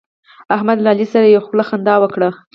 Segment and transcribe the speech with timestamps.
[0.55, 2.29] احمد له علي سره یوه خوله خندا وکړه.